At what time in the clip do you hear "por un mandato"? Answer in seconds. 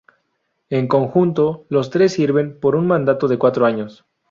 2.59-3.27